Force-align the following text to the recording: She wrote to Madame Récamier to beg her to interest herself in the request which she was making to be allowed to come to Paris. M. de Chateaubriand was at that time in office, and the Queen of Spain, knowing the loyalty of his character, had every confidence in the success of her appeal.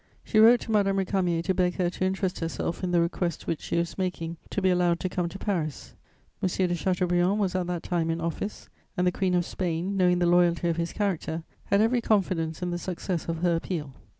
She 0.23 0.39
wrote 0.39 0.61
to 0.61 0.71
Madame 0.71 0.97
Récamier 0.97 1.43
to 1.43 1.53
beg 1.53 1.75
her 1.75 1.87
to 1.91 2.03
interest 2.03 2.39
herself 2.39 2.83
in 2.83 2.89
the 2.89 2.99
request 2.99 3.45
which 3.45 3.61
she 3.61 3.77
was 3.77 3.99
making 3.99 4.37
to 4.49 4.59
be 4.59 4.71
allowed 4.71 4.99
to 5.01 5.09
come 5.09 5.29
to 5.29 5.37
Paris. 5.37 5.93
M. 6.41 6.49
de 6.49 6.73
Chateaubriand 6.73 7.37
was 7.37 7.53
at 7.53 7.67
that 7.67 7.83
time 7.83 8.09
in 8.09 8.19
office, 8.19 8.67
and 8.97 9.05
the 9.05 9.11
Queen 9.11 9.35
of 9.35 9.45
Spain, 9.45 9.95
knowing 9.95 10.17
the 10.17 10.25
loyalty 10.25 10.69
of 10.69 10.77
his 10.77 10.91
character, 10.91 11.43
had 11.65 11.81
every 11.81 12.01
confidence 12.01 12.63
in 12.63 12.71
the 12.71 12.79
success 12.79 13.27
of 13.27 13.43
her 13.43 13.55
appeal. 13.55 13.93